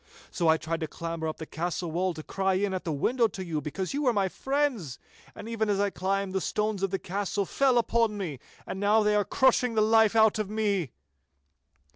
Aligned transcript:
So 0.31 0.47
I 0.47 0.57
tried 0.57 0.79
to 0.79 0.87
clamber 0.87 1.27
up 1.27 1.37
the 1.37 1.45
castle 1.45 1.91
wall 1.91 2.15
to 2.15 2.23
cry 2.23 2.55
in 2.55 2.73
at 2.73 2.85
the 2.85 2.91
window 2.91 3.27
to 3.27 3.45
you, 3.45 3.61
because 3.61 3.93
you 3.93 4.01
were 4.01 4.13
my 4.13 4.29
friends. 4.29 4.97
And 5.35 5.47
even 5.47 5.69
as 5.69 5.79
I 5.79 5.91
climbed, 5.91 6.33
the 6.33 6.41
stones 6.41 6.81
of 6.81 6.89
the 6.89 6.97
castle 6.97 7.45
fell 7.45 7.77
upon 7.77 8.17
me, 8.17 8.39
and 8.65 8.79
now 8.79 9.03
they 9.03 9.13
are 9.13 9.23
crushing 9.23 9.75
the 9.75 9.81
life 9.81 10.15
out 10.15 10.39
of 10.39 10.49
me. 10.49 10.89